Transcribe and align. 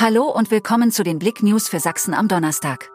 Hallo 0.00 0.30
und 0.30 0.52
willkommen 0.52 0.92
zu 0.92 1.02
den 1.02 1.18
Blick 1.18 1.42
News 1.42 1.68
für 1.68 1.80
Sachsen 1.80 2.14
am 2.14 2.28
Donnerstag. 2.28 2.88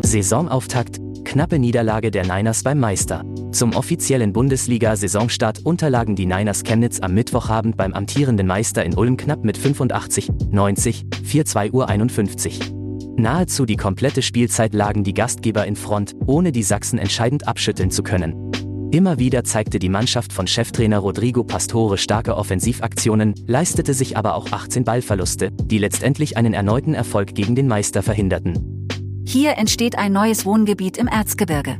Saisonauftakt, 0.00 1.00
knappe 1.24 1.58
Niederlage 1.58 2.12
der 2.12 2.24
Niners 2.24 2.62
beim 2.62 2.78
Meister. 2.78 3.24
Zum 3.50 3.74
offiziellen 3.74 4.32
Bundesliga-Saisonstart 4.32 5.66
unterlagen 5.66 6.14
die 6.14 6.26
Niners 6.26 6.62
Chemnitz 6.62 7.00
am 7.00 7.14
Mittwochabend 7.14 7.76
beim 7.76 7.94
amtierenden 7.94 8.46
Meister 8.46 8.84
in 8.84 8.94
Ulm 8.94 9.16
knapp 9.16 9.42
mit 9.42 9.58
85, 9.58 10.30
90, 10.52 11.06
4 11.24 11.44
2 11.44 11.72
Uhr 11.72 11.88
51. 11.88 12.72
Nahezu 13.16 13.66
die 13.66 13.74
komplette 13.74 14.22
Spielzeit 14.22 14.72
lagen 14.72 15.02
die 15.02 15.14
Gastgeber 15.14 15.66
in 15.66 15.74
Front, 15.74 16.14
ohne 16.26 16.52
die 16.52 16.62
Sachsen 16.62 17.00
entscheidend 17.00 17.48
abschütteln 17.48 17.90
zu 17.90 18.04
können. 18.04 18.53
Immer 18.94 19.18
wieder 19.18 19.42
zeigte 19.42 19.80
die 19.80 19.88
Mannschaft 19.88 20.32
von 20.32 20.46
Cheftrainer 20.46 21.00
Rodrigo 21.00 21.42
Pastore 21.42 21.98
starke 21.98 22.36
Offensivaktionen, 22.36 23.34
leistete 23.44 23.92
sich 23.92 24.16
aber 24.16 24.36
auch 24.36 24.52
18 24.52 24.84
Ballverluste, 24.84 25.50
die 25.50 25.78
letztendlich 25.78 26.36
einen 26.36 26.54
erneuten 26.54 26.94
Erfolg 26.94 27.34
gegen 27.34 27.56
den 27.56 27.66
Meister 27.66 28.04
verhinderten. 28.04 28.86
Hier 29.26 29.58
entsteht 29.58 29.98
ein 29.98 30.12
neues 30.12 30.46
Wohngebiet 30.46 30.96
im 30.96 31.08
Erzgebirge. 31.08 31.78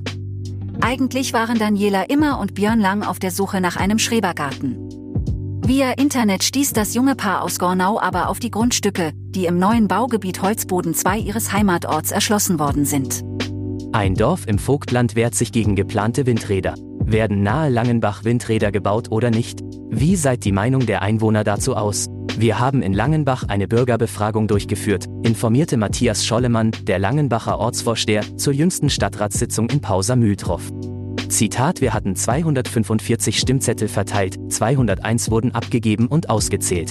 Eigentlich 0.80 1.32
waren 1.32 1.56
Daniela 1.56 2.02
Immer 2.02 2.40
und 2.40 2.54
Björn 2.54 2.80
Lang 2.80 3.04
auf 3.04 3.20
der 3.20 3.30
Suche 3.30 3.60
nach 3.60 3.76
einem 3.76 4.00
Schrebergarten. 4.00 5.60
Via 5.64 5.92
Internet 5.92 6.42
stieß 6.42 6.72
das 6.72 6.94
junge 6.94 7.14
Paar 7.14 7.42
aus 7.42 7.60
Gornau 7.60 8.00
aber 8.00 8.28
auf 8.28 8.40
die 8.40 8.50
Grundstücke, 8.50 9.12
die 9.14 9.46
im 9.46 9.60
neuen 9.60 9.86
Baugebiet 9.86 10.42
Holzboden 10.42 10.94
2 10.94 11.18
ihres 11.20 11.52
Heimatorts 11.52 12.10
erschlossen 12.10 12.58
worden 12.58 12.84
sind. 12.84 13.22
Ein 13.92 14.16
Dorf 14.16 14.48
im 14.48 14.58
Vogtland 14.58 15.14
wehrt 15.14 15.36
sich 15.36 15.52
gegen 15.52 15.76
geplante 15.76 16.26
Windräder. 16.26 16.74
Werden 17.06 17.42
nahe 17.42 17.68
Langenbach 17.68 18.24
Windräder 18.24 18.72
gebaut 18.72 19.10
oder 19.10 19.30
nicht? 19.30 19.60
Wie 19.90 20.16
seid 20.16 20.44
die 20.44 20.52
Meinung 20.52 20.86
der 20.86 21.02
Einwohner 21.02 21.44
dazu 21.44 21.76
aus? 21.76 22.08
Wir 22.36 22.58
haben 22.58 22.82
in 22.82 22.94
Langenbach 22.94 23.44
eine 23.46 23.68
Bürgerbefragung 23.68 24.48
durchgeführt, 24.48 25.04
informierte 25.22 25.76
Matthias 25.76 26.26
Schollemann, 26.26 26.72
der 26.82 26.98
Langenbacher 26.98 27.58
Ortsvorsteher, 27.58 28.22
zur 28.36 28.54
jüngsten 28.54 28.90
Stadtratssitzung 28.90 29.68
in 29.68 29.80
Pausa-Mühltroff. 29.80 30.72
Zitat: 31.28 31.80
Wir 31.80 31.92
hatten 31.92 32.16
245 32.16 33.38
Stimmzettel 33.38 33.88
verteilt, 33.88 34.38
201 34.48 35.30
wurden 35.30 35.54
abgegeben 35.54 36.06
und 36.06 36.30
ausgezählt. 36.30 36.90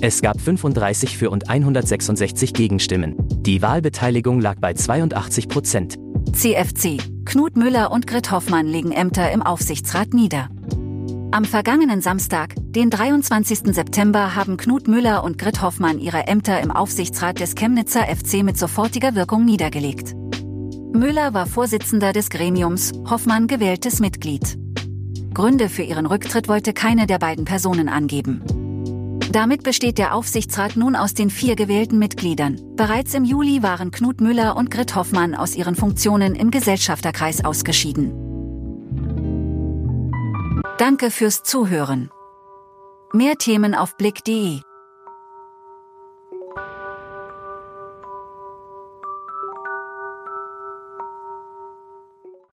Es 0.00 0.20
gab 0.20 0.40
35 0.40 1.16
für 1.16 1.30
und 1.30 1.48
166 1.48 2.54
Gegenstimmen. 2.54 3.14
Die 3.42 3.62
Wahlbeteiligung 3.62 4.40
lag 4.40 4.56
bei 4.58 4.74
82 4.74 5.46
Prozent. 5.46 6.01
CFC. 6.32 6.98
Knut 7.24 7.56
Müller 7.56 7.90
und 7.92 8.06
Grit 8.06 8.30
Hoffmann 8.30 8.66
legen 8.66 8.90
Ämter 8.90 9.30
im 9.32 9.42
Aufsichtsrat 9.42 10.14
nieder. 10.14 10.48
Am 11.30 11.44
vergangenen 11.44 12.00
Samstag, 12.00 12.54
den 12.58 12.90
23. 12.90 13.74
September, 13.74 14.34
haben 14.34 14.56
Knut 14.56 14.88
Müller 14.88 15.24
und 15.24 15.38
Grit 15.38 15.62
Hoffmann 15.62 15.98
ihre 15.98 16.26
Ämter 16.26 16.60
im 16.60 16.70
Aufsichtsrat 16.70 17.38
des 17.38 17.54
Chemnitzer 17.54 18.04
FC 18.04 18.42
mit 18.42 18.58
sofortiger 18.58 19.14
Wirkung 19.14 19.44
niedergelegt. 19.44 20.14
Müller 20.92 21.34
war 21.34 21.46
Vorsitzender 21.46 22.12
des 22.12 22.30
Gremiums, 22.30 22.92
Hoffmann 23.08 23.46
gewähltes 23.46 24.00
Mitglied. 24.00 24.58
Gründe 25.34 25.68
für 25.68 25.82
ihren 25.82 26.06
Rücktritt 26.06 26.48
wollte 26.48 26.72
keine 26.72 27.06
der 27.06 27.18
beiden 27.18 27.44
Personen 27.44 27.88
angeben. 27.88 28.42
Damit 29.32 29.62
besteht 29.62 29.96
der 29.96 30.14
Aufsichtsrat 30.14 30.76
nun 30.76 30.94
aus 30.94 31.14
den 31.14 31.30
vier 31.30 31.56
gewählten 31.56 31.98
Mitgliedern. 31.98 32.60
Bereits 32.76 33.14
im 33.14 33.24
Juli 33.24 33.62
waren 33.62 33.90
Knut 33.90 34.20
Müller 34.20 34.56
und 34.56 34.70
Grit 34.70 34.94
Hoffmann 34.94 35.34
aus 35.34 35.56
ihren 35.56 35.74
Funktionen 35.74 36.34
im 36.34 36.50
Gesellschafterkreis 36.50 37.42
ausgeschieden. 37.42 38.12
Danke 40.76 41.10
fürs 41.10 41.42
Zuhören. 41.42 42.10
Mehr 43.14 43.36
Themen 43.36 43.74
auf 43.74 43.96
blick.de 43.96 44.60